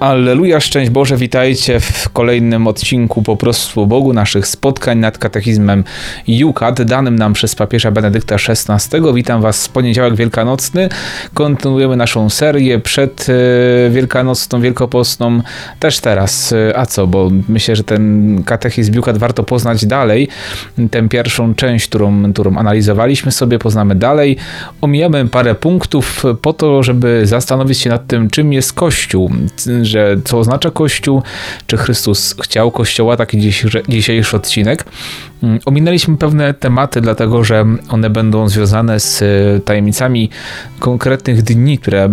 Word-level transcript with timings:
Alleluja, 0.00 0.60
szczęść 0.60 0.90
Boże, 0.90 1.16
witajcie 1.16 1.80
w 1.80 2.08
kolejnym 2.08 2.66
odcinku 2.66 3.22
po 3.22 3.36
prostu 3.36 3.86
Bogu 3.86 4.12
naszych 4.12 4.46
spotkań 4.46 4.98
nad 4.98 5.18
katechizmem 5.18 5.84
Jukat, 6.28 6.82
danym 6.82 7.16
nam 7.16 7.32
przez 7.32 7.54
papieża 7.54 7.90
Benedykta 7.90 8.34
XVI. 8.34 8.98
Witam 9.14 9.42
Was 9.42 9.66
w 9.66 9.70
poniedziałek 9.70 10.14
wielkanocny. 10.14 10.88
Kontynuujemy 11.34 11.96
naszą 11.96 12.30
serię 12.30 12.78
przed 12.78 13.26
e, 13.28 13.90
wielkanocną, 13.90 14.60
wielkopostną, 14.60 15.42
też 15.80 16.00
teraz. 16.00 16.52
E, 16.52 16.78
a 16.78 16.86
co, 16.86 17.06
bo 17.06 17.30
myślę, 17.48 17.76
że 17.76 17.84
ten 17.84 18.42
katechizm 18.44 18.94
Jukat 18.94 19.18
warto 19.18 19.42
poznać 19.42 19.86
dalej. 19.86 20.28
Tę 20.90 21.08
pierwszą 21.08 21.54
część, 21.54 21.88
którą, 21.88 22.32
którą 22.32 22.56
analizowaliśmy 22.56 23.32
sobie, 23.32 23.58
poznamy 23.58 23.94
dalej. 23.94 24.36
Omijamy 24.80 25.28
parę 25.28 25.54
punktów 25.54 26.24
po 26.42 26.52
to, 26.52 26.82
żeby 26.82 27.26
zastanowić 27.26 27.78
się 27.78 27.90
nad 27.90 28.06
tym, 28.06 28.30
czym 28.30 28.52
jest 28.52 28.72
Kościół, 28.72 29.30
co 30.24 30.38
oznacza 30.38 30.70
Kościół, 30.70 31.22
czy 31.66 31.76
Chrystus 31.76 32.36
chciał 32.42 32.70
Kościoła, 32.70 33.16
taki 33.16 33.52
dzisiejszy, 33.88 34.36
odcinek. 34.36 34.84
Mm, 35.42 35.58
ominęliśmy 35.64 36.16
pewne 36.16 36.54
tematy, 36.54 37.00
dlatego 37.00 37.44
że 37.44 37.64
one 37.88 38.10
będą 38.10 38.48
związane 38.48 39.00
z 39.00 39.22
e, 39.22 39.60
tajemnicami 39.60 40.30
konkretnych 40.78 41.42
dni, 41.42 41.78
które, 41.78 42.08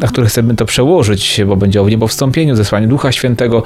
na 0.00 0.06
które 0.08 0.26
chcemy 0.26 0.56
to 0.56 0.64
przełożyć, 0.64 1.40
bo 1.46 1.56
będzie 1.56 1.82
o 1.82 1.88
niebowstąpieniu, 1.88 2.56
zesłaniu 2.56 2.88
Ducha 2.88 3.12
Świętego, 3.12 3.62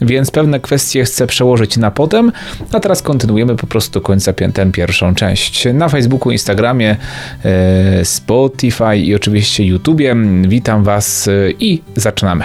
więc 0.00 0.30
pewne 0.30 0.60
kwestie 0.60 1.04
chcę 1.04 1.26
przełożyć 1.26 1.76
na 1.76 1.90
potem, 1.90 2.32
a 2.72 2.80
teraz 2.80 3.02
kontynuujemy 3.02 3.56
po 3.56 3.66
prostu 3.66 4.00
końca 4.00 4.32
tę 4.32 4.72
pierwszą 4.72 5.14
część. 5.14 5.66
Na 5.74 5.88
Facebooku, 5.88 6.32
Instagramie, 6.32 6.96
e, 7.44 8.04
Spotify 8.04 8.96
i 8.96 9.14
oczywiście 9.14 9.64
YouTubie. 9.64 10.16
Witam 10.42 10.84
Was 10.84 11.28
e, 11.28 11.50
i 11.60 11.82
zaczynamy. 11.96 12.44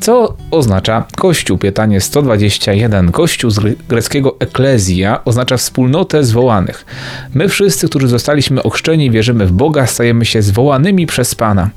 Co 0.00 0.36
oznacza 0.50 1.04
Kościół? 1.16 1.58
Pytanie 1.58 2.00
121. 2.00 3.12
Kościół 3.12 3.50
z 3.50 3.60
greckiego 3.88 4.36
eklezja 4.38 5.24
oznacza 5.24 5.56
wspólnotę 5.56 6.24
zwołanych. 6.24 6.86
My 7.34 7.48
wszyscy, 7.48 7.88
którzy 7.88 8.08
zostaliśmy 8.08 8.62
ochrzczeni 8.62 9.06
i 9.06 9.10
wierzymy 9.10 9.46
w 9.46 9.52
Boga, 9.52 9.86
stajemy 9.86 10.24
się 10.24 10.42
zwołanymi 10.42 11.06
przez 11.06 11.34
Pana. 11.34 11.70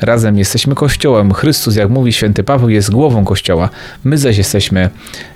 Razem 0.00 0.38
jesteśmy 0.38 0.74
Kościołem. 0.74 1.32
Chrystus, 1.32 1.76
jak 1.76 1.90
mówi 1.90 2.12
święty 2.12 2.44
Paweł, 2.44 2.68
jest 2.68 2.90
głową 2.90 3.24
Kościoła. 3.24 3.68
My 4.04 4.18
zaś 4.18 4.38
jesteśmy 4.38 4.90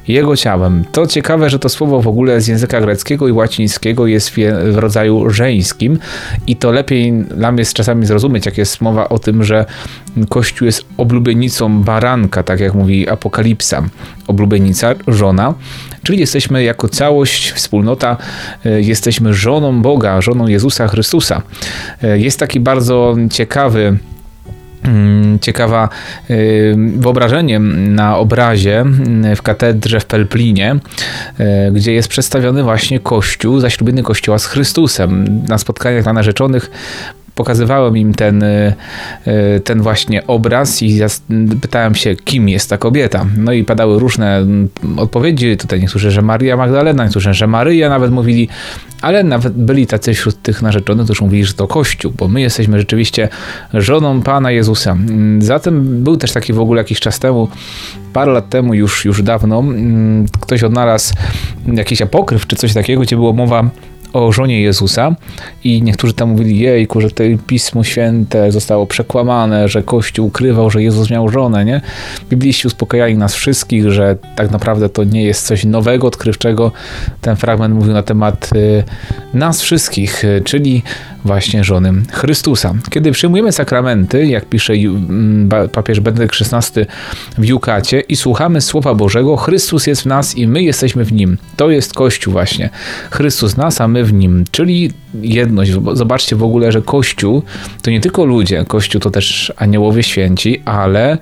Jego 0.08 0.36
ciałem. 0.36 0.84
To 0.92 1.06
ciekawe, 1.06 1.50
że 1.50 1.58
to 1.58 1.68
słowo 1.68 2.02
w 2.02 2.08
ogóle 2.08 2.40
z 2.40 2.48
języka 2.48 2.80
greckiego 2.80 3.28
i 3.28 3.32
łacińskiego 3.32 4.06
jest 4.06 4.30
w 4.70 4.76
rodzaju 4.76 5.30
żeńskim 5.30 5.98
i 6.46 6.56
to 6.56 6.72
lepiej 6.72 7.12
nam 7.12 7.58
jest 7.58 7.72
czasami 7.72 8.06
zrozumieć, 8.06 8.46
jak 8.46 8.58
jest 8.58 8.80
mowa 8.80 9.08
o 9.08 9.18
tym, 9.18 9.44
że 9.44 9.66
Kościół 10.28 10.66
jest 10.66 10.84
oblubienicą 10.96 11.82
baranka, 11.82 12.33
tak 12.42 12.60
jak 12.60 12.74
mówi 12.74 13.08
Apokalipsa. 13.08 13.82
Oblubienica, 14.26 14.94
żona, 15.08 15.54
czyli 16.02 16.20
jesteśmy 16.20 16.62
jako 16.62 16.88
całość, 16.88 17.52
wspólnota, 17.52 18.16
e, 18.64 18.80
jesteśmy 18.80 19.34
żoną 19.34 19.82
Boga, 19.82 20.20
żoną 20.20 20.46
Jezusa 20.46 20.88
Chrystusa. 20.88 21.42
E, 22.02 22.18
jest 22.18 22.40
taki 22.40 22.60
bardzo 22.60 23.16
ciekawy 23.30 23.98
mm, 24.82 25.38
ciekawa 25.38 25.88
y, 26.30 26.76
wyobrażenie 26.96 27.58
na 27.58 28.18
obrazie 28.18 28.80
mm, 28.80 29.36
w 29.36 29.42
katedrze 29.42 30.00
w 30.00 30.06
Pelplinie, 30.06 30.76
gdzie 31.72 31.92
jest 31.92 32.08
przedstawiony 32.08 32.62
właśnie 32.62 33.00
Kościół, 33.00 33.60
zaślubiony 33.60 34.02
Kościoła 34.02 34.38
z 34.38 34.46
Chrystusem. 34.46 35.42
Na 35.48 35.58
spotkaniach 35.58 36.02
dla 36.02 36.12
narzeczonych 36.12 36.70
pokazywałem 37.34 37.96
im 37.96 38.14
ten, 38.14 38.42
y, 38.42 38.74
y, 39.56 39.60
ten 39.60 39.82
właśnie 39.82 40.26
obraz 40.26 40.82
i 40.82 41.00
pytałem 41.60 41.94
się, 41.94 42.14
kim 42.16 42.48
jest 42.48 42.70
ta 42.70 42.78
kobieta. 42.78 43.26
No 43.36 43.52
i 43.52 43.64
padały 43.64 43.98
różne 43.98 44.46
odpowiedzi. 44.96 45.56
Tutaj 45.56 45.80
niektórzy, 45.80 46.10
że 46.10 46.22
Maria 46.22 46.56
Magdalena, 46.56 47.04
niektórzy, 47.04 47.34
że 47.34 47.46
Maryja 47.46 47.88
nawet 47.88 48.10
mówili, 48.10 48.48
ale 49.02 49.22
nawet 49.22 49.52
byli 49.52 49.86
tacy 49.86 50.14
wśród 50.14 50.42
tych 50.42 50.62
narzeczonych, 50.62 51.04
którzy 51.04 51.24
mówili, 51.24 51.44
że 51.44 51.54
to 51.54 51.66
Kościół, 51.66 52.12
bo 52.18 52.28
my 52.28 52.40
jesteśmy 52.40 52.78
rzeczywiście 52.78 53.28
żoną 53.74 54.22
Pana 54.22 54.50
Jezusa. 54.50 54.92
Mm, 54.92 55.42
zatem 55.42 56.04
był 56.04 56.16
też 56.16 56.32
taki 56.32 56.52
w 56.52 56.60
ogóle 56.60 56.80
jakiś 56.80 57.00
czas 57.00 57.18
temu, 57.18 57.48
parę 58.12 58.32
lat 58.32 58.48
temu, 58.48 58.74
już, 58.74 59.04
już 59.04 59.22
dawno, 59.22 59.58
mm, 59.58 60.26
ktoś 60.40 60.62
odnalazł 60.62 61.14
jakiś 61.66 62.02
apokryf 62.02 62.46
czy 62.46 62.56
coś 62.56 62.74
takiego, 62.74 63.02
gdzie 63.02 63.16
było 63.16 63.32
mowa 63.32 63.70
o 64.14 64.32
żonie 64.32 64.60
Jezusa 64.60 65.16
i 65.64 65.82
niektórzy 65.82 66.14
tam 66.14 66.28
mówili, 66.28 66.58
jejku, 66.58 67.00
że 67.00 67.10
to 67.10 67.24
Pismo 67.46 67.84
Święte 67.84 68.52
zostało 68.52 68.86
przekłamane, 68.86 69.68
że 69.68 69.82
Kościół 69.82 70.26
ukrywał, 70.26 70.70
że 70.70 70.82
Jezus 70.82 71.10
miał 71.10 71.28
żonę, 71.28 71.64
nie? 71.64 71.80
Bibliści 72.30 72.66
uspokajali 72.66 73.16
nas 73.16 73.34
wszystkich, 73.34 73.90
że 73.90 74.16
tak 74.36 74.50
naprawdę 74.50 74.88
to 74.88 75.04
nie 75.04 75.24
jest 75.24 75.46
coś 75.46 75.64
nowego, 75.64 76.06
odkrywczego. 76.06 76.72
Ten 77.20 77.36
fragment 77.36 77.74
mówił 77.74 77.92
na 77.92 78.02
temat 78.02 78.50
y, 78.56 78.84
nas 79.34 79.62
wszystkich, 79.62 80.24
y, 80.24 80.42
czyli 80.44 80.82
właśnie 81.24 81.64
żony 81.64 81.92
Chrystusa. 82.12 82.74
Kiedy 82.90 83.12
przyjmujemy 83.12 83.52
sakramenty, 83.52 84.26
jak 84.26 84.44
pisze 84.44 84.72
mm, 84.72 85.48
papież 85.72 86.00
Benedykt 86.00 86.34
XVI 86.52 86.86
w 87.38 87.44
Jukacie 87.44 88.00
i 88.00 88.16
słuchamy 88.16 88.60
Słowa 88.60 88.94
Bożego, 88.94 89.36
Chrystus 89.36 89.86
jest 89.86 90.02
w 90.02 90.06
nas 90.06 90.36
i 90.36 90.46
my 90.46 90.62
jesteśmy 90.62 91.04
w 91.04 91.12
Nim. 91.12 91.38
To 91.56 91.70
jest 91.70 91.94
Kościół 91.94 92.32
właśnie. 92.32 92.70
Chrystus 93.10 93.56
nas, 93.56 93.80
a 93.80 93.88
my 93.88 94.03
w 94.04 94.12
Nim, 94.12 94.44
czyli 94.50 94.90
jedność. 95.22 95.72
Zobaczcie 95.92 96.36
w 96.36 96.42
ogóle, 96.42 96.72
że 96.72 96.82
Kościół 96.82 97.42
to 97.82 97.90
nie 97.90 98.00
tylko 98.00 98.24
ludzie, 98.24 98.64
Kościół 98.68 99.00
to 99.00 99.10
też 99.10 99.52
aniołowie 99.56 100.02
święci, 100.02 100.62
ale 100.64 101.18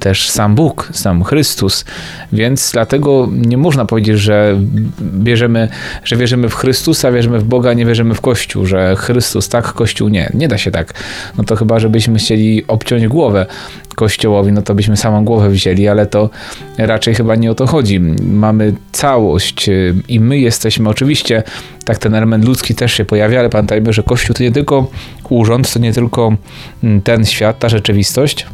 też 0.00 0.30
sam 0.30 0.54
Bóg, 0.54 0.88
sam 0.92 1.24
Chrystus. 1.24 1.84
Więc 2.32 2.70
dlatego 2.72 3.28
nie 3.32 3.56
można 3.56 3.84
powiedzieć, 3.84 4.18
że 4.18 4.60
bierzemy, 5.00 5.68
że 6.04 6.16
wierzymy 6.16 6.48
w 6.48 6.54
Chrystusa, 6.54 7.12
wierzymy 7.12 7.38
w 7.38 7.44
Boga, 7.44 7.72
nie 7.72 7.86
wierzymy 7.86 8.14
w 8.14 8.20
Kościół, 8.20 8.66
że 8.66 8.96
Chrystus 8.96 9.48
tak, 9.48 9.72
Kościół 9.72 10.08
nie. 10.08 10.30
Nie 10.34 10.48
da 10.48 10.58
się 10.58 10.70
tak. 10.70 10.94
No 11.38 11.44
to 11.44 11.56
chyba, 11.56 11.78
żebyśmy 11.78 12.18
chcieli 12.18 12.66
obciąć 12.66 13.06
głowę 13.06 13.46
Kościołowi, 13.94 14.52
no 14.52 14.62
to 14.62 14.74
byśmy 14.74 14.96
samą 14.96 15.24
głowę 15.24 15.50
wzięli, 15.50 15.88
ale 15.88 16.06
to 16.06 16.30
raczej 16.78 17.14
chyba 17.14 17.36
nie 17.36 17.50
o 17.50 17.54
to 17.54 17.66
chodzi. 17.66 18.00
Mamy 18.22 18.74
całość 18.92 19.68
y, 19.68 19.94
i 20.08 20.20
my 20.20 20.38
jesteśmy 20.38 20.88
oczywiście, 20.88 21.42
tak 21.84 21.98
ten 21.98 22.14
element 22.14 22.44
ludzki 22.44 22.74
też 22.74 22.92
się 22.92 23.04
pojawia, 23.04 23.40
ale 23.40 23.48
pamiętajmy, 23.48 23.92
że 23.92 24.02
Kościół 24.02 24.34
to 24.36 24.42
nie 24.42 24.52
tylko 24.52 24.90
urząd, 25.28 25.72
to 25.72 25.78
nie 25.78 25.92
tylko 25.92 26.36
mm, 26.84 27.02
ten 27.02 27.24
świat, 27.24 27.58
ta 27.58 27.68
rzeczywistość, 27.68 28.46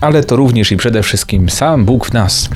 ale 0.00 0.24
to 0.24 0.36
również 0.36 0.72
i 0.72 0.76
przede 0.76 1.02
wszystkim 1.02 1.48
sam 1.48 1.84
Bóg 1.84 2.06
w 2.06 2.12
nas. 2.12 2.48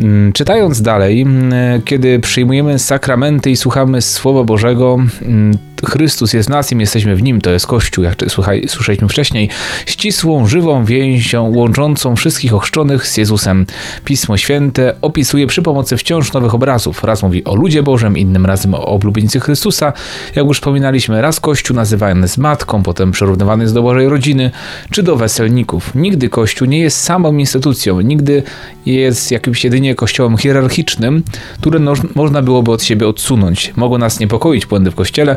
Mm, 0.00 0.32
czytając 0.32 0.82
dalej, 0.82 1.22
mm, 1.22 1.82
kiedy 1.82 2.18
przyjmujemy 2.18 2.78
sakramenty 2.78 3.50
i 3.50 3.56
słuchamy 3.56 4.02
Słowa 4.02 4.44
Bożego, 4.44 4.98
mm, 5.22 5.58
Chrystus 5.86 6.32
jest 6.32 6.48
nas 6.48 6.70
jesteśmy 6.70 7.16
w 7.16 7.22
Nim, 7.22 7.40
to 7.40 7.50
jest 7.50 7.66
Kościół, 7.66 8.04
jak 8.04 8.16
słuchaj, 8.28 8.64
słyszeliśmy 8.68 9.08
wcześniej, 9.08 9.48
ścisłą, 9.86 10.46
żywą 10.46 10.84
więzią 10.84 11.52
łączącą 11.54 12.16
wszystkich 12.16 12.54
ochrzczonych 12.54 13.06
z 13.06 13.16
Jezusem. 13.16 13.66
Pismo 14.04 14.36
Święte 14.36 14.94
opisuje 15.02 15.46
przy 15.46 15.62
pomocy 15.62 15.96
wciąż 15.96 16.32
nowych 16.32 16.54
obrazów. 16.54 17.04
Raz 17.04 17.22
mówi 17.22 17.44
o 17.44 17.54
ludzie 17.54 17.82
Bożym, 17.82 18.18
innym 18.18 18.46
razem 18.46 18.74
o 18.74 18.86
oblubienicy 18.86 19.40
Chrystusa. 19.40 19.92
Jak 20.34 20.46
już 20.46 20.56
wspominaliśmy, 20.56 21.22
raz 21.22 21.40
Kościół 21.40 21.76
nazywany 21.76 22.28
z 22.28 22.38
matką, 22.38 22.82
potem 22.82 23.10
przyrównywany 23.10 23.64
jest 23.64 23.74
do 23.74 23.82
Bożej 23.82 24.08
rodziny, 24.08 24.50
czy 24.90 25.02
do 25.02 25.16
weselników. 25.16 25.94
Nigdy 25.94 26.28
Kościół 26.28 26.68
nie 26.68 26.80
jest 26.80 27.00
samą 27.00 27.36
instytucją, 27.36 28.00
nigdy 28.00 28.42
jest 28.86 29.30
jakimś 29.30 29.64
jedynie 29.64 29.94
kościołem 29.94 30.36
hierarchicznym, 30.36 31.22
które 31.60 31.78
no, 31.78 31.92
można 32.14 32.42
byłoby 32.42 32.70
od 32.70 32.82
siebie 32.82 33.08
odsunąć. 33.08 33.72
Mogą 33.76 33.98
nas 33.98 34.20
niepokoić 34.20 34.66
błędy 34.66 34.90
w 34.90 34.94
kościele, 34.94 35.36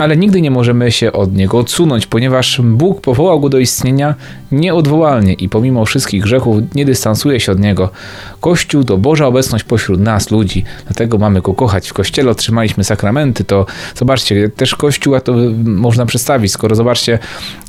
ale 0.00 0.16
nigdy 0.16 0.40
nie 0.40 0.50
możemy 0.50 0.92
się 0.92 1.12
od 1.12 1.36
niego 1.36 1.58
odsunąć, 1.58 2.06
ponieważ 2.06 2.60
Bóg 2.64 3.00
powołał 3.00 3.40
go 3.40 3.48
do 3.48 3.58
istnienia 3.58 4.14
nieodwołalnie 4.52 5.32
i 5.32 5.48
pomimo 5.48 5.84
wszystkich 5.84 6.22
grzechów 6.22 6.56
nie 6.74 6.84
dystansuje 6.84 7.40
się 7.40 7.52
od 7.52 7.58
niego. 7.58 7.90
Kościół 8.40 8.84
to 8.84 8.98
Boża 8.98 9.26
obecność 9.26 9.64
pośród 9.64 10.00
nas, 10.00 10.30
ludzi, 10.30 10.64
dlatego 10.86 11.18
mamy 11.18 11.40
go 11.40 11.54
kochać. 11.54 11.88
W 11.88 11.92
kościele 11.92 12.30
otrzymaliśmy 12.30 12.84
sakramenty, 12.84 13.44
to 13.44 13.66
zobaczcie, 13.94 14.48
też 14.48 14.74
Kościół 14.74 15.20
to 15.20 15.34
można 15.64 16.06
przedstawić, 16.06 16.52
skoro 16.52 16.74
zobaczcie, 16.74 17.18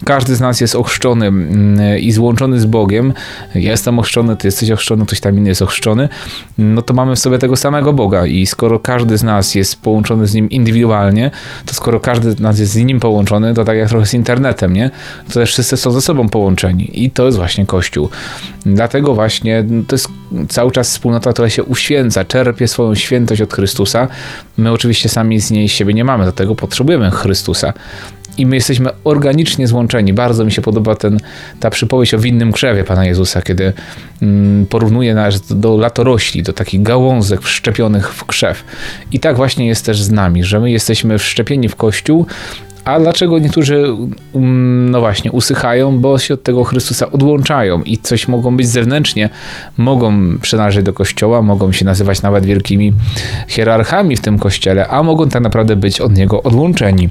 każdy 0.06 0.36
z 0.36 0.40
nas 0.40 0.62
jest 0.62 0.76
ochrzczony 0.76 1.28
mm, 1.28 2.00
i 2.00 2.12
złączony 2.12 2.60
z 2.60 2.66
Bogiem. 2.66 3.14
Ja 3.56 3.72
jestem 3.72 4.00
ochrzczony, 4.00 4.36
ty 4.36 4.48
jesteś 4.48 4.72
ochrzczony, 4.72 5.06
ktoś 5.06 5.20
tam 5.20 5.38
inny 5.38 5.50
jest 5.50 5.62
ochrzczony, 5.62 6.10
no 6.58 6.82
to 6.82 6.94
mamy 6.94 7.16
w 7.16 7.20
sobie 7.20 7.40
tego 7.40 7.56
samego 7.56 7.94
Boga 7.94 8.26
i 8.26 8.46
skoro 8.46 8.80
każdy 8.80 9.18
z 9.18 9.24
nas 9.24 9.56
jest 9.56 9.82
połączony 9.82 10.28
z 10.28 10.34
Nim 10.34 10.50
indywidualnie, 10.50 11.32
to 11.66 11.74
skoro 11.74 12.00
każdy 12.00 12.21
z 12.24 12.40
nas 12.40 12.60
jest 12.60 12.72
z 12.72 12.76
Nim 12.76 13.00
połączony, 13.00 13.54
to 13.54 13.66
tak 13.66 13.78
jak 13.78 13.90
trochę 13.90 14.06
z 14.06 14.14
internetem, 14.14 14.74
nie? 14.74 14.92
To 15.28 15.34
też 15.34 15.52
wszyscy 15.52 15.78
są 15.78 15.92
ze 15.92 16.02
sobą 16.02 16.30
połączeni 16.30 17.04
i 17.04 17.12
to 17.12 17.26
jest 17.26 17.38
właśnie 17.38 17.66
Kościół. 17.66 18.10
Dlatego 18.66 19.14
właśnie 19.14 19.66
to 19.88 19.96
jest 19.96 20.08
cały 20.50 20.72
czas 20.72 20.90
wspólnota, 20.90 21.34
która 21.34 21.50
się 21.50 21.64
uświęca, 21.64 22.26
czerpie 22.26 22.68
swoją 22.68 22.96
świętość 22.96 23.42
od 23.42 23.54
Chrystusa. 23.54 24.08
My 24.58 24.72
oczywiście 24.72 25.10
sami 25.10 25.42
z 25.42 25.52
niej 25.52 25.70
siebie 25.70 25.94
nie 25.94 26.04
mamy, 26.04 26.24
dlatego 26.24 26.56
potrzebujemy 26.56 27.12
Chrystusa. 27.12 27.74
I 28.38 28.46
my 28.46 28.56
jesteśmy 28.56 28.90
organicznie 29.04 29.68
złączeni. 29.68 30.14
Bardzo 30.14 30.46
mi 30.46 30.52
się 30.52 30.62
podoba 30.62 30.96
ten, 30.96 31.20
ta 31.60 31.70
przypowieść 31.70 32.14
o 32.14 32.20
winnym 32.20 32.52
krzewie 32.52 32.84
Pana 32.84 33.06
Jezusa, 33.06 33.42
kiedy 33.42 33.74
mm, 34.22 34.66
porównuje 34.66 35.16
nas 35.16 35.60
do 35.60 35.78
latorośli, 35.78 36.44
do 36.44 36.54
takich 36.54 36.82
gałązek 36.82 37.42
wszczepionych 37.42 38.14
w 38.14 38.26
krzew. 38.26 38.64
I 39.12 39.20
tak 39.20 39.36
właśnie 39.36 39.68
jest 39.68 39.86
też 39.86 40.02
z 40.02 40.12
nami, 40.12 40.44
że 40.44 40.60
my 40.60 40.72
jesteśmy 40.72 41.18
wszczepieni 41.18 41.70
w 41.70 41.76
Kościół, 41.76 42.26
a 42.86 43.00
dlaczego 43.00 43.40
niektórzy, 43.40 43.94
um, 44.34 44.90
no 44.90 45.00
właśnie, 45.00 45.32
usychają? 45.32 46.00
Bo 46.00 46.20
się 46.20 46.34
od 46.34 46.44
tego 46.44 46.64
Chrystusa 46.64 47.12
odłączają 47.12 47.82
i 47.82 47.98
coś 47.98 48.28
mogą 48.28 48.58
być 48.58 48.68
zewnętrznie, 48.68 49.30
mogą 49.78 50.38
przynależeć 50.42 50.86
do 50.86 50.94
kościoła, 50.94 51.42
mogą 51.42 51.72
się 51.72 51.86
nazywać 51.86 52.22
nawet 52.22 52.46
wielkimi 52.46 52.94
hierarchami 53.48 54.16
w 54.16 54.22
tym 54.22 54.40
kościele, 54.40 54.88
a 54.88 55.04
mogą 55.04 55.30
tak 55.30 55.42
naprawdę 55.42 55.76
być 55.76 56.02
od 56.02 56.18
niego 56.18 56.44
odłączeni. 56.44 57.10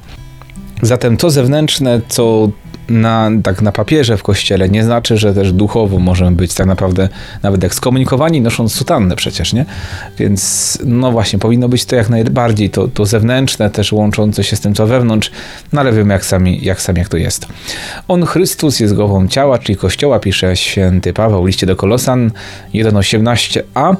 Zatem 0.81 1.17
to 1.17 1.29
zewnętrzne, 1.29 2.01
co 2.07 2.49
na, 2.91 3.31
tak 3.43 3.61
na 3.61 3.71
papierze 3.71 4.17
w 4.17 4.23
kościele 4.23 4.69
nie 4.69 4.83
znaczy, 4.83 5.17
że 5.17 5.33
też 5.33 5.53
duchowo 5.53 5.99
możemy 5.99 6.31
być 6.31 6.53
tak 6.53 6.67
naprawdę 6.67 7.09
nawet 7.43 7.63
ekskomunikowani, 7.63 8.41
nosząc 8.41 8.73
sutannę 8.73 9.15
przecież, 9.15 9.53
nie? 9.53 9.65
Więc 10.17 10.77
no 10.85 11.11
właśnie, 11.11 11.39
powinno 11.39 11.69
być 11.69 11.85
to 11.85 11.95
jak 11.95 12.09
najbardziej 12.09 12.69
to, 12.69 12.87
to 12.87 13.05
zewnętrzne, 13.05 13.69
też 13.69 13.91
łączące 13.91 14.43
się 14.43 14.55
z 14.55 14.59
tym, 14.59 14.75
co 14.75 14.87
wewnątrz, 14.87 15.31
no 15.73 15.81
ale 15.81 15.93
wiemy 15.93 16.13
jak 16.13 16.25
sami, 16.25 16.59
jak 16.65 16.81
sami 16.81 16.99
jak 16.99 17.09
to 17.09 17.17
jest. 17.17 17.47
On, 18.07 18.25
Chrystus, 18.25 18.79
jest 18.79 18.95
głową 18.95 19.27
ciała, 19.27 19.57
czyli 19.57 19.77
kościoła, 19.77 20.19
pisze 20.19 20.55
święty 20.55 21.13
Paweł 21.13 21.43
w 21.43 21.47
liście 21.47 21.67
do 21.67 21.75
Kolosan 21.75 22.31
1.18a, 22.73 23.95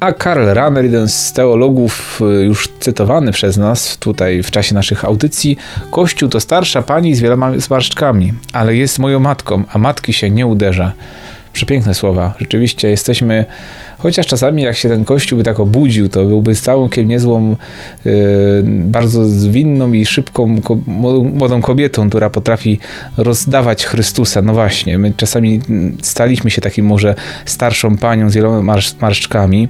a 0.00 0.12
Karl 0.12 0.46
Rahner, 0.46 0.84
jeden 0.84 1.08
z 1.08 1.32
teologów 1.32 2.20
y, 2.40 2.44
już 2.44 2.68
cytowany 2.80 3.32
przez 3.32 3.56
nas 3.56 3.98
tutaj 3.98 4.42
w 4.42 4.50
czasie 4.50 4.74
naszych 4.74 5.04
audycji, 5.04 5.56
Kościół 5.90 6.28
to 6.28 6.40
starsza 6.40 6.82
pani 6.82 7.14
z 7.14 7.20
wieloma 7.20 7.58
zmarszczkami, 7.58 8.25
ale 8.52 8.76
jest 8.76 8.98
moją 8.98 9.20
matką, 9.20 9.64
a 9.72 9.78
matki 9.78 10.12
się 10.12 10.30
nie 10.30 10.46
uderza. 10.46 10.92
Przepiękne 11.52 11.94
słowa. 11.94 12.34
Rzeczywiście 12.38 12.88
jesteśmy 12.88 13.44
Chociaż 13.98 14.26
czasami 14.26 14.62
jak 14.62 14.76
się 14.76 14.88
ten 14.88 15.04
kościół 15.04 15.38
by 15.38 15.44
tak 15.44 15.60
obudził, 15.60 16.08
to 16.08 16.24
byłby 16.24 16.54
całkiem 16.54 17.08
niezłą, 17.08 17.56
yy, 18.04 18.12
bardzo 18.66 19.24
zwinną 19.24 19.92
i 19.92 20.06
szybką 20.06 20.60
młodą 21.32 21.62
kobietą, 21.62 22.08
która 22.08 22.30
potrafi 22.30 22.78
rozdawać 23.16 23.86
Chrystusa. 23.86 24.42
No 24.42 24.52
właśnie, 24.52 24.98
my 24.98 25.12
czasami 25.16 25.60
staliśmy 26.02 26.50
się 26.50 26.60
takim 26.60 26.86
może 26.86 27.14
starszą 27.44 27.96
panią 27.96 28.30
z 28.30 28.34
wieloma 28.34 28.62
marsz, 28.62 29.00
marszczkami 29.00 29.68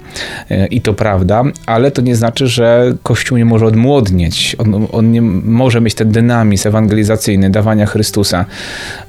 yy, 0.50 0.66
i 0.66 0.80
to 0.80 0.94
prawda, 0.94 1.42
ale 1.66 1.90
to 1.90 2.02
nie 2.02 2.16
znaczy, 2.16 2.46
że 2.46 2.94
kościół 3.02 3.38
nie 3.38 3.44
może 3.44 3.66
odmłodnieć. 3.66 4.56
On, 4.58 4.86
on 4.92 5.12
nie 5.12 5.22
może 5.22 5.80
mieć 5.80 5.94
ten 5.94 6.10
dynamizm 6.10 6.68
ewangelizacyjny 6.68 7.50
dawania 7.50 7.86
Chrystusa. 7.86 8.44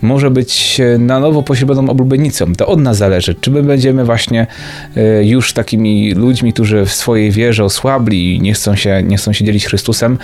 Może 0.01 0.31
być 0.31 0.81
na 0.99 1.19
nowo 1.19 1.43
posiadłoną 1.43 1.89
oblubienicą. 1.89 2.55
To 2.55 2.67
od 2.67 2.79
nas 2.81 2.97
zależy, 2.97 3.35
czy 3.35 3.51
my 3.51 3.63
będziemy 3.63 4.05
właśnie 4.05 4.47
yy, 4.95 5.06
już 5.23 5.53
takimi 5.53 6.13
ludźmi, 6.13 6.53
którzy 6.53 6.85
w 6.85 6.93
swojej 6.93 7.31
wierze 7.31 7.63
osłabli 7.63 8.35
i 8.35 8.41
nie 8.41 8.53
chcą 8.53 8.75
się, 8.75 9.03
nie 9.03 9.17
chcą 9.17 9.33
się 9.33 9.45
dzielić 9.45 9.65
Chrystusem, 9.65 10.17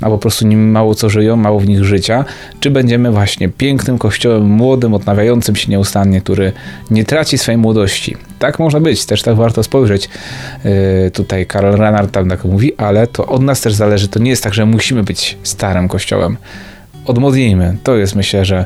a 0.00 0.10
po 0.10 0.18
prostu 0.18 0.46
nim 0.46 0.70
mało 0.70 0.94
co 0.94 1.10
żyją, 1.10 1.36
mało 1.36 1.60
w 1.60 1.68
nich 1.68 1.84
życia, 1.84 2.24
czy 2.60 2.70
będziemy 2.70 3.10
właśnie 3.10 3.48
pięknym 3.48 3.98
kościołem, 3.98 4.46
młodym, 4.46 4.94
odnawiającym 4.94 5.56
się 5.56 5.70
nieustannie, 5.70 6.20
który 6.20 6.52
nie 6.90 7.04
traci 7.04 7.38
swojej 7.38 7.58
młodości. 7.58 8.16
Tak 8.38 8.58
można 8.58 8.80
być, 8.80 9.04
też 9.04 9.22
tak 9.22 9.36
warto 9.36 9.62
spojrzeć. 9.62 10.08
Yy, 10.64 11.10
tutaj 11.10 11.46
Karol 11.46 11.76
Renard 11.76 12.12
tam 12.12 12.28
tak 12.28 12.44
mówi, 12.44 12.76
ale 12.76 13.06
to 13.06 13.26
od 13.26 13.42
nas 13.42 13.60
też 13.60 13.74
zależy. 13.74 14.08
To 14.08 14.18
nie 14.18 14.30
jest 14.30 14.44
tak, 14.44 14.54
że 14.54 14.66
musimy 14.66 15.02
być 15.02 15.38
starym 15.42 15.88
kościołem 15.88 16.36
odmodlimy. 17.10 17.76
To 17.82 17.96
jest 17.96 18.14
myślę, 18.16 18.44
że, 18.44 18.64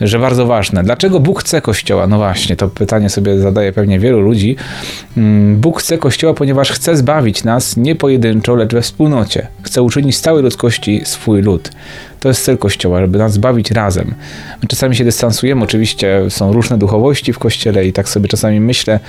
że 0.00 0.18
bardzo 0.18 0.46
ważne. 0.46 0.82
Dlaczego 0.84 1.20
Bóg 1.20 1.40
chce 1.40 1.60
Kościoła? 1.60 2.06
No 2.06 2.16
właśnie, 2.16 2.56
to 2.56 2.68
pytanie 2.68 3.10
sobie 3.10 3.38
zadaje 3.38 3.72
pewnie 3.72 3.98
wielu 3.98 4.20
ludzi. 4.20 4.56
Mm, 5.16 5.56
Bóg 5.56 5.80
chce 5.80 5.98
Kościoła, 5.98 6.34
ponieważ 6.34 6.70
chce 6.70 6.96
zbawić 6.96 7.44
nas 7.44 7.76
nie 7.76 7.96
pojedynczo, 7.96 8.54
lecz 8.54 8.72
we 8.72 8.82
wspólnocie. 8.82 9.46
Chce 9.62 9.82
uczynić 9.82 10.16
z 10.16 10.20
całej 10.20 10.42
ludzkości 10.42 11.00
swój 11.04 11.42
lud. 11.42 11.70
To 12.22 12.28
jest 12.28 12.44
cel 12.44 12.58
Kościoła, 12.58 13.00
żeby 13.00 13.18
nas 13.18 13.32
zbawić 13.32 13.70
razem. 13.70 14.14
My 14.62 14.68
czasami 14.68 14.96
się 14.96 15.04
dystansujemy, 15.04 15.64
oczywiście 15.64 16.20
są 16.28 16.52
różne 16.52 16.78
duchowości 16.78 17.32
w 17.32 17.38
Kościele 17.38 17.86
i 17.86 17.92
tak 17.92 18.08
sobie 18.08 18.28
czasami 18.28 18.60
myślę, 18.60 19.00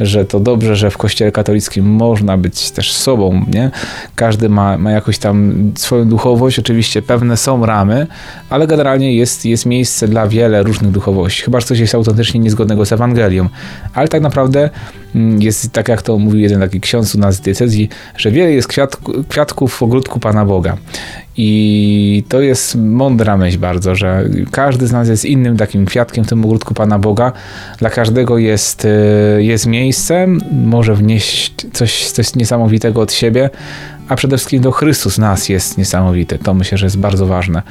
że 0.00 0.24
to 0.24 0.40
dobrze, 0.40 0.76
że 0.76 0.90
w 0.90 0.98
Kościele 0.98 1.32
katolickim 1.32 1.84
można 1.84 2.36
być 2.36 2.70
też 2.70 2.92
sobą, 2.92 3.44
nie? 3.52 3.70
Każdy 4.14 4.48
ma, 4.48 4.78
ma 4.78 4.90
jakoś 4.90 5.18
tam 5.18 5.54
swoją 5.78 6.08
duchowość, 6.08 6.58
oczywiście 6.58 7.02
pewne 7.02 7.36
są 7.36 7.66
ramy, 7.66 8.06
ale 8.50 8.66
generalnie 8.66 9.16
jest, 9.16 9.44
jest 9.44 9.66
miejsce 9.66 10.08
dla 10.08 10.28
wiele 10.28 10.62
różnych 10.62 10.90
duchowości, 10.90 11.42
chyba 11.42 11.60
że 11.60 11.66
coś 11.66 11.78
jest 11.78 11.94
autentycznie 11.94 12.40
niezgodnego 12.40 12.86
z 12.86 12.92
Ewangelią. 12.92 13.48
Ale 13.94 14.08
tak 14.08 14.22
naprawdę 14.22 14.70
jest 15.38 15.72
tak, 15.72 15.88
jak 15.88 16.02
to 16.02 16.18
mówił 16.18 16.40
jeden 16.40 16.60
taki 16.60 16.80
ksiądz 16.80 17.14
u 17.14 17.18
nas 17.18 17.34
z 17.34 17.40
diecezji, 17.40 17.88
że 18.16 18.30
wiele 18.30 18.52
jest 18.52 18.68
kwiat, 18.68 18.96
kwiatków 19.28 19.74
w 19.74 19.82
ogródku 19.82 20.20
Pana 20.20 20.44
Boga. 20.44 20.76
I 21.36 22.24
to 22.28 22.40
jest 22.40 22.76
mądra 22.76 23.36
myśl 23.36 23.58
bardzo, 23.58 23.94
że 23.94 24.28
każdy 24.50 24.86
z 24.86 24.92
nas 24.92 25.08
jest 25.08 25.24
innym 25.24 25.56
takim 25.56 25.86
kwiatkiem 25.86 26.24
w 26.24 26.28
tym 26.28 26.44
ogródku 26.44 26.74
Pana 26.74 26.98
Boga. 26.98 27.32
Dla 27.78 27.90
każdego 27.90 28.38
jest, 28.38 28.84
y, 28.84 28.88
jest 29.44 29.66
miejsce, 29.66 30.26
może 30.52 30.94
wnieść 30.94 31.54
coś, 31.72 32.10
coś 32.10 32.34
niesamowitego 32.34 33.00
od 33.00 33.12
siebie, 33.12 33.50
a 34.08 34.16
przede 34.16 34.36
wszystkim 34.36 34.62
do 34.62 34.72
Chrystus 34.72 35.18
nas 35.18 35.48
jest 35.48 35.78
niesamowity. 35.78 36.38
To 36.38 36.54
myślę, 36.54 36.78
że 36.78 36.86
jest 36.86 36.98
bardzo 36.98 37.26
ważne. 37.26 37.62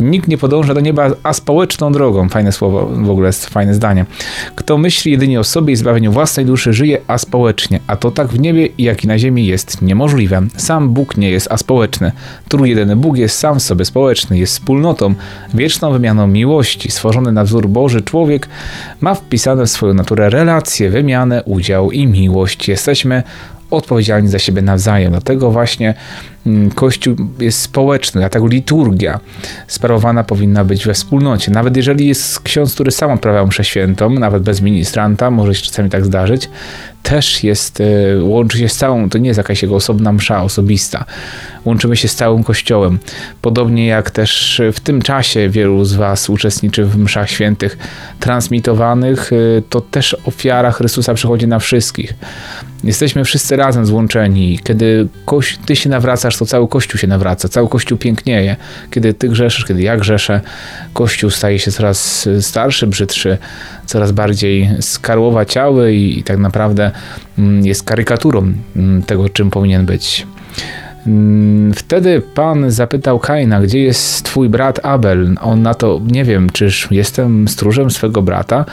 Nikt 0.00 0.28
nie 0.28 0.38
podąża 0.38 0.74
do 0.74 0.80
nieba 0.80 1.10
a 1.22 1.32
społeczną 1.32 1.92
drogą. 1.92 2.28
Fajne 2.28 2.52
słowo, 2.52 2.86
w 2.86 3.10
ogóle 3.10 3.26
jest 3.26 3.46
fajne 3.46 3.74
zdanie. 3.74 4.06
Kto 4.54 4.78
myśli 4.78 5.12
jedynie 5.12 5.40
o 5.40 5.44
sobie 5.44 5.72
i 5.72 5.76
zbawieniu 5.76 6.12
własnej 6.12 6.46
duszy, 6.46 6.72
żyje 6.72 6.98
aspołecznie, 7.06 7.80
a 7.86 7.96
to 7.96 8.10
tak 8.10 8.28
w 8.28 8.40
niebie, 8.40 8.68
jak 8.78 9.04
i 9.04 9.06
na 9.06 9.18
ziemi 9.18 9.46
jest 9.46 9.82
niemożliwe. 9.82 10.42
Sam 10.56 10.90
Bóg 10.90 11.16
nie 11.16 11.30
jest 11.30 11.52
aspołeczny. 11.52 12.12
Trójjedyny 12.48 12.96
Bóg 12.96 13.16
jest 13.16 13.38
sam 13.38 13.58
w 13.58 13.62
sobie 13.62 13.84
społeczny, 13.84 14.38
jest 14.38 14.52
wspólnotą, 14.52 15.14
wieczną 15.54 15.92
wymianą 15.92 16.26
miłości. 16.26 16.90
Stworzony 16.90 17.32
na 17.32 17.44
wzór 17.44 17.68
Boży 17.68 18.02
człowiek 18.02 18.48
ma 19.00 19.14
wpisane 19.14 19.66
w 19.66 19.70
swoją 19.70 19.94
naturę 19.94 20.30
relacje, 20.30 20.90
wymianę, 20.90 21.42
udział 21.44 21.90
i 21.90 22.06
miłość. 22.06 22.68
Jesteśmy 22.68 23.22
odpowiedzialni 23.70 24.28
za 24.28 24.38
siebie 24.38 24.62
nawzajem. 24.62 25.10
Dlatego 25.10 25.50
właśnie 25.50 25.94
mm, 26.46 26.70
Kościół 26.70 27.16
jest 27.38 27.60
społeczny, 27.60 28.20
dlatego 28.20 28.46
liturgia 28.46 29.20
sprawowana 29.66 30.24
powinna 30.24 30.64
być 30.64 30.86
we 30.86 30.94
wspólnocie. 30.94 31.50
Nawet 31.50 31.76
jeżeli 31.76 32.08
jest 32.08 32.40
ksiądz, 32.40 32.74
który 32.74 32.90
sam 32.90 33.10
odprawia 33.10 33.46
mszę 33.46 33.64
świętą, 33.64 34.10
nawet 34.10 34.42
bez 34.42 34.60
ministranta, 34.60 35.30
może 35.30 35.54
się 35.54 35.62
czasami 35.62 35.90
tak 35.90 36.04
zdarzyć, 36.04 36.50
też 37.02 37.44
jest, 37.44 37.80
e, 37.80 37.84
łączy 38.22 38.58
się 38.58 38.68
z 38.68 38.76
całą, 38.76 39.10
to 39.10 39.18
nie 39.18 39.28
jest 39.28 39.38
jakaś 39.38 39.62
jego 39.62 39.74
osobna 39.74 40.12
msza 40.12 40.42
osobista. 40.42 41.04
Łączymy 41.64 41.96
się 41.96 42.08
z 42.08 42.14
całym 42.14 42.44
Kościołem. 42.44 42.98
Podobnie 43.42 43.86
jak 43.86 44.10
też 44.10 44.62
w 44.72 44.80
tym 44.80 45.02
czasie 45.02 45.48
wielu 45.48 45.84
z 45.84 45.94
Was 45.94 46.30
uczestniczy 46.30 46.84
w 46.84 46.96
mszach 46.98 47.30
świętych 47.30 47.78
transmitowanych, 48.20 49.32
e, 49.32 49.36
to 49.68 49.80
też 49.80 50.16
ofiara 50.24 50.70
Chrystusa 50.70 51.14
przychodzi 51.14 51.46
na 51.46 51.58
wszystkich. 51.58 52.14
Jesteśmy 52.84 53.24
wszyscy 53.24 53.56
razem 53.56 53.86
złączeni. 53.86 54.58
Kiedy 54.64 55.08
ty 55.66 55.76
się 55.76 55.88
nawracasz, 55.88 56.36
to 56.36 56.46
cały 56.46 56.68
Kościół 56.68 56.98
się 56.98 57.06
nawraca, 57.06 57.48
cały 57.48 57.68
Kościół 57.68 57.98
pięknieje. 57.98 58.56
Kiedy 58.90 59.14
ty 59.14 59.28
grzeszysz, 59.28 59.64
kiedy 59.64 59.82
ja 59.82 59.96
grzeszę, 59.96 60.40
Kościół 60.94 61.30
staje 61.30 61.58
się 61.58 61.70
coraz 61.72 62.28
starszy, 62.40 62.86
brzydszy, 62.86 63.38
coraz 63.86 64.12
bardziej 64.12 64.70
skarłowaciały 64.80 65.94
i, 65.94 66.18
i 66.18 66.22
tak 66.22 66.38
naprawdę 66.38 66.90
mm, 67.38 67.66
jest 67.66 67.82
karykaturą 67.82 68.52
mm, 68.76 69.02
tego, 69.02 69.28
czym 69.28 69.50
powinien 69.50 69.86
być. 69.86 70.26
Mm, 71.06 71.74
wtedy 71.74 72.22
pan 72.34 72.70
zapytał 72.70 73.18
Kaina, 73.18 73.60
gdzie 73.60 73.80
jest 73.82 74.22
twój 74.22 74.48
brat 74.48 74.80
Abel? 74.82 75.34
On 75.40 75.62
na 75.62 75.74
to, 75.74 76.00
nie 76.06 76.24
wiem, 76.24 76.50
czyż 76.50 76.88
jestem 76.90 77.48
stróżem 77.48 77.90
swego 77.90 78.22
brata? 78.22 78.64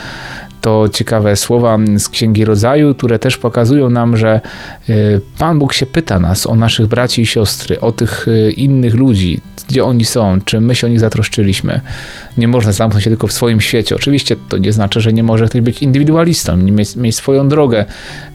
To 0.67 0.89
ciekawe 0.89 1.35
słowa 1.35 1.77
z 1.97 2.09
Księgi 2.09 2.45
Rodzaju, 2.45 2.95
które 2.95 3.19
też 3.19 3.37
pokazują 3.37 3.89
nam, 3.89 4.17
że 4.17 4.41
y, 4.89 5.21
Pan 5.37 5.59
Bóg 5.59 5.73
się 5.73 5.85
pyta 5.85 6.19
nas 6.19 6.47
o 6.47 6.55
naszych 6.55 6.87
braci 6.87 7.21
i 7.21 7.25
siostry, 7.25 7.79
o 7.79 7.91
tych 7.91 8.27
y, 8.27 8.51
innych 8.51 8.95
ludzi, 8.95 9.41
gdzie 9.69 9.85
oni 9.85 10.05
są, 10.05 10.39
czy 10.45 10.61
my 10.61 10.75
się 10.75 10.87
o 10.87 10.89
nich 10.89 10.99
zatroszczyliśmy. 10.99 11.81
Nie 12.37 12.47
można 12.47 12.71
zamknąć 12.71 13.03
się 13.03 13.09
tylko 13.09 13.27
w 13.27 13.33
swoim 13.33 13.61
świecie. 13.61 13.95
Oczywiście 13.95 14.35
to 14.49 14.57
nie 14.57 14.71
znaczy, 14.71 15.01
że 15.01 15.13
nie 15.13 15.23
może 15.23 15.45
ktoś 15.45 15.61
być 15.61 15.81
indywidualistą, 15.81 16.57
mieć, 16.57 16.95
mieć 16.95 17.15
swoją 17.15 17.47
drogę, 17.47 17.85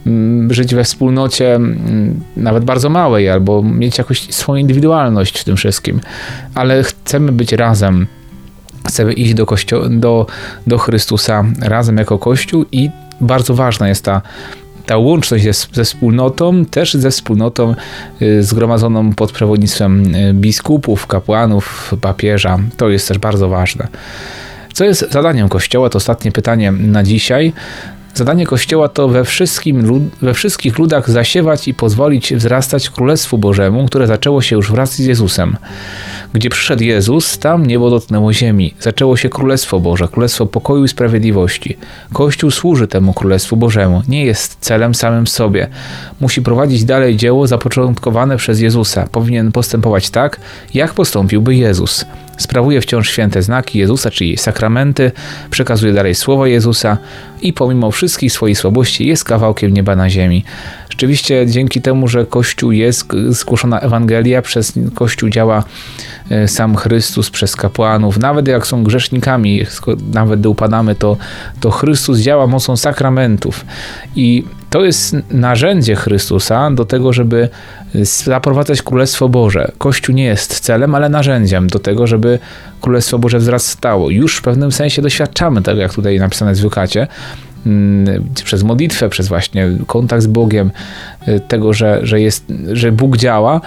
mm, 0.05 0.53
żyć 0.53 0.75
we 0.75 0.83
wspólnocie, 0.83 1.55
mm, 1.55 2.19
nawet 2.37 2.63
bardzo 2.63 2.89
małej, 2.89 3.29
albo 3.29 3.63
mieć 3.63 3.97
jakąś 3.97 4.33
swoją 4.33 4.61
indywidualność 4.61 5.39
w 5.39 5.43
tym 5.43 5.55
wszystkim. 5.55 5.99
Ale 6.55 6.83
chcemy 6.83 7.31
być 7.31 7.53
razem 7.53 8.07
chcemy 8.87 9.13
iść 9.13 9.33
do, 9.33 9.45
kościo- 9.45 9.99
do, 9.99 10.27
do 10.67 10.77
Chrystusa 10.77 11.43
razem 11.61 11.97
jako 11.97 12.19
Kościół 12.19 12.65
i 12.71 12.89
bardzo 13.21 13.53
ważna 13.53 13.87
jest 13.87 14.05
ta 14.05 14.21
ta 14.85 14.97
łączność 14.97 15.43
ze, 15.43 15.53
ze 15.53 15.83
wspólnotą, 15.83 16.65
też 16.65 16.93
ze 16.93 17.11
wspólnotą 17.11 17.75
y, 18.21 18.43
zgromadzoną 18.43 19.13
pod 19.13 19.31
przewodnictwem 19.31 20.15
y, 20.15 20.33
biskupów, 20.33 21.07
kapłanów, 21.07 21.93
papieża, 22.01 22.59
to 22.77 22.89
jest 22.89 23.07
też 23.07 23.17
bardzo 23.17 23.49
ważne. 23.49 23.87
Co 24.73 24.85
jest 24.85 25.11
zadaniem 25.11 25.49
Kościoła? 25.49 25.89
To 25.89 25.97
ostatnie 25.97 26.31
pytanie 26.31 26.71
na 26.71 27.03
dzisiaj. 27.03 27.53
Zadanie 28.15 28.45
Kościoła 28.45 28.89
to 28.89 29.07
we, 29.07 29.23
we 30.21 30.33
wszystkich 30.33 30.77
ludach 30.77 31.09
zasiewać 31.09 31.67
i 31.67 31.73
pozwolić 31.73 32.33
wzrastać 32.33 32.89
Królestwu 32.89 33.37
Bożemu, 33.37 33.85
które 33.85 34.07
zaczęło 34.07 34.41
się 34.41 34.55
już 34.55 34.71
wraz 34.71 34.95
z 34.95 34.99
Jezusem. 34.99 35.57
Gdzie 36.33 36.49
przyszedł 36.49 36.83
Jezus, 36.83 37.39
tam 37.39 37.65
niebo 37.65 37.89
dotknęło 37.89 38.33
ziemi. 38.33 38.73
Zaczęło 38.79 39.17
się 39.17 39.29
Królestwo 39.29 39.79
Boże, 39.79 40.07
Królestwo 40.07 40.45
pokoju 40.45 40.83
i 40.83 40.87
sprawiedliwości. 40.87 41.77
Kościół 42.13 42.51
służy 42.51 42.87
temu 42.87 43.13
Królestwu 43.13 43.57
Bożemu. 43.57 44.01
Nie 44.07 44.25
jest 44.25 44.57
celem 44.59 44.95
samym 44.95 45.27
sobie. 45.27 45.67
Musi 46.21 46.41
prowadzić 46.41 46.83
dalej 46.83 47.15
dzieło 47.15 47.47
zapoczątkowane 47.47 48.37
przez 48.37 48.59
Jezusa. 48.59 49.07
Powinien 49.11 49.51
postępować 49.51 50.09
tak, 50.09 50.39
jak 50.73 50.93
postąpiłby 50.93 51.55
Jezus. 51.55 52.05
Sprawuje 52.37 52.81
wciąż 52.81 53.09
święte 53.09 53.41
znaki 53.41 53.79
Jezusa, 53.79 54.11
czyli 54.11 54.37
sakramenty, 54.37 55.11
przekazuje 55.49 55.93
dalej 55.93 56.15
słowo 56.15 56.45
Jezusa 56.45 56.97
i 57.41 57.53
pomimo 57.53 57.91
wszystkich 57.91 58.31
swoich 58.33 58.57
słabości 58.57 59.07
jest 59.07 59.23
kawałkiem 59.23 59.73
nieba 59.73 59.95
na 59.95 60.09
ziemi. 60.09 60.43
Rzeczywiście 60.89 61.47
dzięki 61.47 61.81
temu, 61.81 62.07
że 62.07 62.25
Kościół 62.25 62.71
jest 62.71 63.07
zgłoszona 63.29 63.79
Ewangelia, 63.79 64.41
przez 64.41 64.73
Kościół 64.95 65.29
działa 65.29 65.63
e, 66.29 66.47
sam 66.47 66.75
Chrystus 66.75 67.29
przez 67.29 67.55
kapłanów, 67.55 68.17
nawet 68.17 68.47
jak 68.47 68.67
są 68.67 68.83
grzesznikami, 68.83 69.65
nawet 70.13 70.39
gdy 70.39 70.49
upadamy, 70.49 70.95
to, 70.95 71.17
to 71.59 71.71
Chrystus 71.71 72.19
działa 72.19 72.47
mocą 72.47 72.77
sakramentów. 72.77 73.65
I 74.15 74.43
to 74.73 74.85
jest 74.85 75.15
narzędzie 75.31 75.95
Chrystusa 75.95 76.71
do 76.71 76.85
tego, 76.85 77.13
żeby 77.13 77.49
zaprowadzać 78.01 78.81
Królestwo 78.81 79.29
Boże. 79.29 79.71
Kościół 79.77 80.15
nie 80.15 80.23
jest 80.23 80.59
celem, 80.59 80.95
ale 80.95 81.09
narzędziem 81.09 81.67
do 81.67 81.79
tego, 81.79 82.07
żeby 82.07 82.39
Królestwo 82.81 83.19
Boże 83.19 83.39
wzrastało. 83.39 84.09
Już 84.09 84.37
w 84.37 84.41
pewnym 84.41 84.71
sensie 84.71 85.01
doświadczamy 85.01 85.61
tego, 85.61 85.81
jak 85.81 85.93
tutaj 85.93 86.19
napisane 86.19 86.55
w 86.55 86.63
Lukacie, 86.63 87.07
mm, 87.65 88.23
przez 88.43 88.63
modlitwę, 88.63 89.09
przez 89.09 89.27
właśnie 89.27 89.69
kontakt 89.87 90.23
z 90.23 90.27
Bogiem, 90.27 90.71
y, 91.27 91.39
tego, 91.39 91.73
że, 91.73 91.99
że, 92.03 92.21
jest, 92.21 92.45
że 92.71 92.91
Bóg 92.91 93.17
działa, 93.17 93.61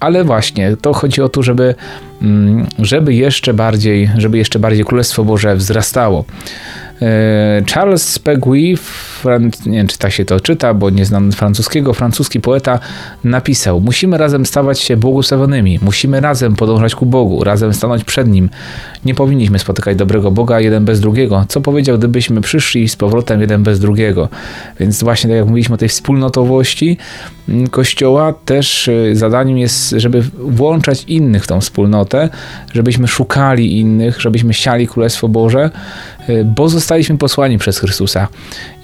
ale 0.00 0.24
właśnie 0.24 0.76
to 0.76 0.92
chodzi 0.92 1.22
o 1.22 1.28
to, 1.28 1.42
żeby, 1.42 1.74
mm, 2.22 2.66
żeby 2.78 3.14
jeszcze 3.14 3.54
bardziej, 3.54 4.10
żeby 4.18 4.38
jeszcze 4.38 4.58
bardziej 4.58 4.84
Królestwo 4.84 5.24
Boże 5.24 5.56
wzrastało. 5.56 6.24
E, 7.02 7.62
Charles 7.74 8.18
Pegui, 8.18 8.76
nie 9.66 9.78
wiem 9.78 9.86
czy 9.86 9.98
tak 9.98 10.12
się 10.12 10.24
to 10.24 10.40
czyta, 10.40 10.74
bo 10.74 10.90
nie 10.90 11.04
znam 11.04 11.32
francuskiego, 11.32 11.94
francuski 11.94 12.40
poeta 12.40 12.78
napisał: 13.24 13.80
Musimy 13.80 14.18
razem 14.18 14.46
stawać 14.46 14.80
się 14.80 14.96
błogosławionymi, 14.96 15.78
musimy 15.82 16.20
razem 16.20 16.56
podążać 16.56 16.94
ku 16.94 17.06
Bogu, 17.06 17.44
razem 17.44 17.74
stanąć 17.74 18.04
przed 18.04 18.28
Nim. 18.28 18.50
Nie 19.04 19.14
powinniśmy 19.14 19.58
spotykać 19.58 19.96
dobrego 19.96 20.30
Boga 20.30 20.60
jeden 20.60 20.84
bez 20.84 21.00
drugiego. 21.00 21.44
Co 21.48 21.60
powiedział, 21.60 21.98
gdybyśmy 21.98 22.40
przyszli 22.40 22.88
z 22.88 22.96
powrotem 22.96 23.40
jeden 23.40 23.62
bez 23.62 23.80
drugiego? 23.80 24.28
Więc 24.80 25.02
właśnie 25.02 25.30
tak 25.30 25.36
jak 25.36 25.46
mówiliśmy 25.46 25.74
o 25.74 25.78
tej 25.78 25.88
wspólnotowości 25.88 26.96
mm, 27.48 27.68
Kościoła, 27.68 28.32
też 28.44 28.88
y, 28.88 29.12
zadaniem 29.16 29.58
jest, 29.58 29.90
żeby 29.90 30.22
włączać 30.38 31.04
innych 31.04 31.44
w 31.44 31.46
tą 31.46 31.60
wspólnotę, 31.60 32.28
żebyśmy 32.72 33.08
szukali 33.08 33.78
innych, 33.78 34.20
żebyśmy 34.20 34.54
siali 34.54 34.88
Królestwo 34.88 35.28
Boże, 35.28 35.70
bo 36.44 36.68
zostaliśmy 36.68 37.18
posłani 37.18 37.58
przez 37.58 37.78
Chrystusa. 37.78 38.28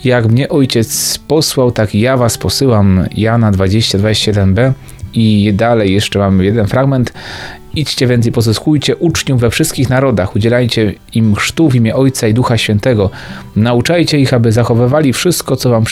Jak 0.04 0.26
mnie 0.26 0.48
Ojciec 0.48 1.18
posłał, 1.18 1.70
tak 1.70 1.94
ja 1.94 2.16
was 2.16 2.38
posyłam. 2.38 3.06
Jana 3.14 3.52
20-27b. 3.52 4.72
I 5.14 5.52
dalej 5.54 5.92
jeszcze 5.92 6.18
mamy 6.18 6.44
jeden 6.44 6.66
fragment. 6.66 7.12
Idźcie 7.74 8.06
więc 8.06 8.26
i 8.26 8.32
pozyskujcie 8.32 8.96
uczniów 8.96 9.40
we 9.40 9.50
wszystkich 9.50 9.90
narodach, 9.90 10.36
udzielajcie 10.36 10.94
im 11.14 11.34
chrztu 11.34 11.70
w 11.70 11.74
imię 11.74 11.94
Ojca 11.94 12.28
i 12.28 12.34
Ducha 12.34 12.58
Świętego. 12.58 13.10
Nauczajcie 13.56 14.18
ich, 14.18 14.34
aby 14.34 14.52
zachowywali 14.52 15.12
wszystko, 15.12 15.56
co 15.56 15.70
wam 15.70 15.84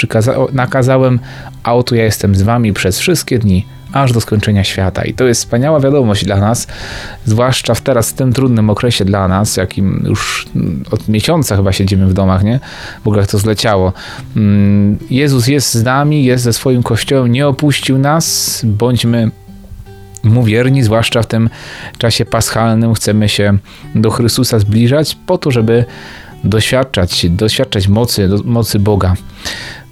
nakazałem, 0.52 1.20
a 1.62 1.74
oto 1.74 1.94
ja 1.94 2.04
jestem 2.04 2.34
z 2.34 2.42
wami 2.42 2.72
przez 2.72 2.98
wszystkie 2.98 3.38
dni, 3.38 3.66
aż 3.94 4.12
do 4.12 4.20
skończenia 4.20 4.64
świata. 4.64 5.04
I 5.04 5.14
to 5.14 5.24
jest 5.24 5.40
wspaniała 5.40 5.80
wiadomość 5.80 6.24
dla 6.24 6.36
nas, 6.36 6.66
zwłaszcza 7.24 7.74
w 7.74 7.80
teraz 7.80 8.10
w 8.10 8.12
tym 8.12 8.32
trudnym 8.32 8.70
okresie 8.70 9.04
dla 9.04 9.28
nas, 9.28 9.56
jakim 9.56 10.04
już 10.08 10.46
od 10.90 11.08
miesiąca 11.08 11.56
chyba 11.56 11.72
siedzimy 11.72 12.06
w 12.06 12.12
domach, 12.12 12.44
nie? 12.44 12.60
W 13.04 13.08
ogóle 13.08 13.26
to 13.26 13.38
zleciało. 13.38 13.92
Mm, 14.36 14.98
Jezus 15.10 15.46
jest 15.46 15.74
z 15.74 15.84
nami, 15.84 16.24
jest 16.24 16.44
ze 16.44 16.52
swoim 16.52 16.82
Kościołem, 16.82 17.32
nie 17.32 17.48
opuścił 17.48 17.98
nas, 17.98 18.60
bądźmy 18.64 19.30
mu 20.24 20.44
wierni, 20.44 20.82
zwłaszcza 20.82 21.22
w 21.22 21.26
tym 21.26 21.50
czasie 21.98 22.24
paschalnym. 22.24 22.94
Chcemy 22.94 23.28
się 23.28 23.58
do 23.94 24.10
Chrystusa 24.10 24.58
zbliżać 24.58 25.16
po 25.26 25.38
to, 25.38 25.50
żeby 25.50 25.84
doświadczać, 26.44 27.26
doświadczać 27.30 27.88
mocy, 27.88 28.28
mocy 28.44 28.78
Boga. 28.78 29.14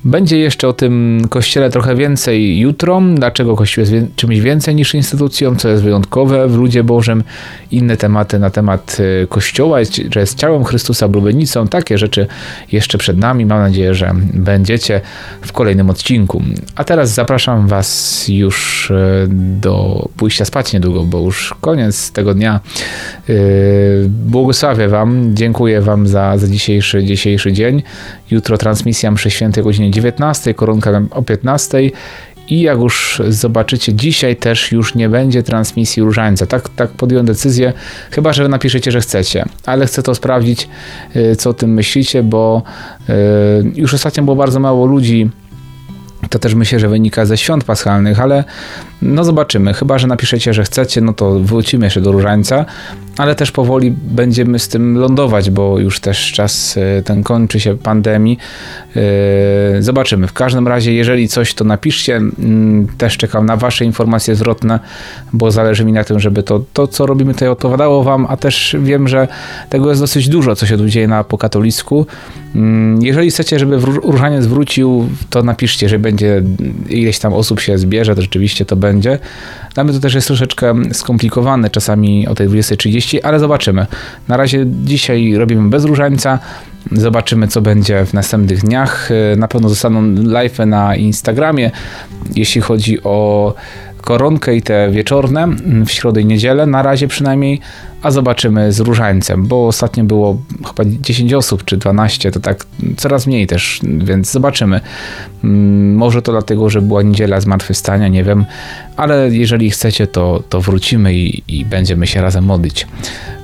Będzie 0.04 0.38
jeszcze 0.38 0.68
o 0.68 0.72
tym 0.72 1.22
kościele 1.30 1.70
trochę 1.70 1.96
więcej 1.96 2.58
jutro. 2.58 3.02
Dlaczego 3.14 3.56
kościół 3.56 3.84
jest 3.84 3.94
czymś 4.16 4.40
więcej 4.40 4.74
niż 4.74 4.94
instytucją, 4.94 5.56
co 5.56 5.68
jest 5.68 5.82
wyjątkowe 5.82 6.48
w 6.48 6.56
ludzie 6.56 6.84
Bożym, 6.84 7.24
inne 7.70 7.96
tematy 7.96 8.38
na 8.38 8.50
temat 8.50 8.96
y, 9.00 9.26
kościoła, 9.26 9.78
że 10.10 10.20
jest 10.20 10.38
ciałem 10.38 10.64
Chrystusa, 10.64 11.08
blubienicą, 11.08 11.68
takie 11.68 11.98
rzeczy 11.98 12.26
jeszcze 12.72 12.98
przed 12.98 13.18
nami. 13.18 13.46
Mam 13.46 13.58
nadzieję, 13.58 13.94
że 13.94 14.14
będziecie 14.34 15.00
w 15.40 15.52
kolejnym 15.52 15.90
odcinku. 15.90 16.42
A 16.76 16.84
teraz 16.84 17.14
zapraszam 17.14 17.66
Was 17.66 18.24
już 18.28 18.90
y, 18.90 19.28
do 19.60 20.08
pójścia 20.16 20.44
spać 20.44 20.72
niedługo, 20.72 21.04
bo 21.04 21.20
już 21.20 21.54
koniec 21.60 22.12
tego 22.12 22.34
dnia. 22.34 22.60
Y, 23.28 24.06
błogosławię 24.08 24.88
Wam, 24.88 25.30
dziękuję 25.34 25.80
Wam 25.80 26.06
za, 26.06 26.38
za 26.38 26.48
dzisiejszy, 26.48 27.04
dzisiejszy 27.04 27.52
dzień. 27.52 27.82
Jutro 28.30 28.58
transmisja 28.58 29.10
mszy 29.10 29.30
świętej 29.30 29.64
godzinie 29.64 29.91
19, 29.92 30.54
koronka 30.54 31.02
o 31.10 31.22
15 31.22 31.90
i 32.48 32.60
jak 32.60 32.78
już 32.78 33.22
zobaczycie, 33.28 33.94
dzisiaj 33.94 34.36
też 34.36 34.72
już 34.72 34.94
nie 34.94 35.08
będzie 35.08 35.42
transmisji 35.42 36.02
różańca. 36.02 36.46
Tak, 36.46 36.68
tak 36.68 36.90
podjąłem 36.90 37.26
decyzję, 37.26 37.72
chyba 38.10 38.32
że 38.32 38.48
napiszecie, 38.48 38.92
że 38.92 39.00
chcecie, 39.00 39.44
ale 39.66 39.86
chcę 39.86 40.02
to 40.02 40.14
sprawdzić, 40.14 40.68
y, 41.16 41.36
co 41.36 41.50
o 41.50 41.54
tym 41.54 41.74
myślicie, 41.74 42.22
bo 42.22 42.62
y, 43.08 43.12
już 43.74 43.94
ostatnio 43.94 44.22
było 44.22 44.36
bardzo 44.36 44.60
mało 44.60 44.86
ludzi. 44.86 45.30
To 46.30 46.38
też 46.38 46.54
myślę, 46.54 46.78
że 46.78 46.88
wynika 46.88 47.26
ze 47.26 47.38
świąt 47.38 47.64
paschalnych, 47.64 48.20
ale 48.20 48.44
no 49.02 49.24
zobaczymy. 49.24 49.74
Chyba, 49.74 49.98
że 49.98 50.06
napiszecie, 50.06 50.54
że 50.54 50.64
chcecie, 50.64 51.00
no 51.00 51.12
to 51.12 51.40
wrócimy 51.40 51.86
jeszcze 51.86 52.00
do 52.00 52.12
różańca, 52.12 52.64
ale 53.18 53.34
też 53.34 53.52
powoli 53.52 53.94
będziemy 54.02 54.58
z 54.58 54.68
tym 54.68 54.98
lądować, 54.98 55.50
bo 55.50 55.78
już 55.78 56.00
też 56.00 56.32
czas 56.32 56.76
e, 56.76 57.02
ten 57.02 57.22
kończy 57.22 57.60
się 57.60 57.76
pandemii. 57.76 58.38
E, 58.96 59.82
zobaczymy. 59.82 60.26
W 60.26 60.32
każdym 60.32 60.68
razie, 60.68 60.92
jeżeli 60.92 61.28
coś, 61.28 61.54
to 61.54 61.64
napiszcie. 61.64 62.16
Mm, 62.16 62.86
też 62.98 63.16
czekam 63.16 63.46
na 63.46 63.56
Wasze 63.56 63.84
informacje 63.84 64.34
zwrotne, 64.34 64.80
bo 65.32 65.50
zależy 65.50 65.84
mi 65.84 65.92
na 65.92 66.04
tym, 66.04 66.20
żeby 66.20 66.42
to, 66.42 66.64
to 66.72 66.86
co 66.86 67.06
robimy 67.06 67.32
tutaj 67.32 67.48
odpowiadało 67.48 68.02
Wam, 68.02 68.26
a 68.28 68.36
też 68.36 68.76
wiem, 68.80 69.08
że 69.08 69.28
tego 69.68 69.88
jest 69.88 70.00
dosyć 70.00 70.28
dużo, 70.28 70.56
co 70.56 70.66
się 70.66 70.78
tu 70.78 70.88
dzieje 70.88 71.08
na 71.08 71.24
po 71.24 71.38
katolicku. 71.38 72.06
Mm, 72.54 73.02
jeżeli 73.02 73.30
chcecie, 73.30 73.58
żeby 73.58 73.78
różaniec 74.02 74.46
wrócił, 74.46 75.08
to 75.30 75.42
napiszcie, 75.42 75.88
że 75.88 75.98
będzie 75.98 76.42
ileś 76.88 77.18
tam 77.18 77.32
osób 77.32 77.60
się 77.60 77.78
zbierze, 77.78 78.14
to 78.14 78.22
rzeczywiście 78.22 78.64
to 78.64 78.76
będzie. 78.76 78.91
Dla 79.74 79.84
mnie 79.84 79.92
to 79.92 80.00
też 80.00 80.14
jest 80.14 80.26
troszeczkę 80.26 80.74
skomplikowane 80.92 81.70
czasami 81.70 82.28
o 82.28 82.34
tej 82.34 82.48
20.30, 82.48 83.18
ale 83.22 83.38
zobaczymy. 83.38 83.86
Na 84.28 84.36
razie 84.36 84.66
dzisiaj 84.66 85.34
robimy 85.34 85.70
bez 85.70 85.84
różańca. 85.84 86.38
Zobaczymy, 86.92 87.48
co 87.48 87.60
będzie 87.60 88.06
w 88.06 88.14
następnych 88.14 88.60
dniach. 88.60 89.08
Na 89.36 89.48
pewno 89.48 89.68
zostaną 89.68 90.14
live 90.14 90.58
na 90.58 90.96
Instagramie, 90.96 91.70
jeśli 92.34 92.60
chodzi 92.60 93.02
o 93.02 93.54
koronkę 94.02 94.56
i 94.56 94.62
te 94.62 94.90
wieczorne 94.90 95.48
w 95.86 95.90
środę 95.90 96.20
i 96.20 96.26
niedzielę, 96.26 96.66
na 96.66 96.82
razie 96.82 97.08
przynajmniej, 97.08 97.60
a 98.02 98.10
zobaczymy 98.10 98.72
z 98.72 98.80
różańcem, 98.80 99.46
bo 99.46 99.66
ostatnio 99.66 100.04
było 100.04 100.42
chyba 100.66 100.90
10 101.00 101.32
osób 101.32 101.64
czy 101.64 101.76
12, 101.76 102.30
to 102.30 102.40
tak 102.40 102.66
coraz 102.96 103.26
mniej 103.26 103.46
też, 103.46 103.80
więc 103.82 104.30
zobaczymy. 104.30 104.80
Mm, 105.44 105.94
może 105.94 106.22
to 106.22 106.32
dlatego, 106.32 106.70
że 106.70 106.82
była 106.82 107.02
niedziela 107.02 107.40
zmartwychwstania, 107.40 108.08
nie 108.08 108.24
wiem, 108.24 108.44
ale 108.96 109.28
jeżeli 109.30 109.70
chcecie, 109.70 110.06
to, 110.06 110.42
to 110.48 110.60
wrócimy 110.60 111.14
i, 111.14 111.42
i 111.48 111.64
będziemy 111.64 112.06
się 112.06 112.22
razem 112.22 112.44
modlić. 112.44 112.86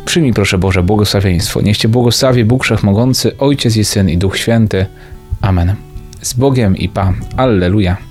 Przyjmij 0.05 0.33
proszę 0.33 0.59
Boże 0.59 0.83
błogosławieństwo. 0.83 1.61
Niech 1.61 1.77
Cię 1.77 1.89
błogosławi 1.89 2.45
Bóg 2.45 2.65
Wszechmogący, 2.65 3.39
Ojciec 3.39 3.77
i 3.77 3.85
Syn 3.85 4.09
i 4.09 4.19
Duch 4.19 4.39
Święty. 4.39 4.87
Amen. 5.41 5.75
Z 6.23 6.35
Bogiem 6.35 6.77
i 6.77 6.89
Pa. 6.89 7.13
Alleluja. 7.37 8.08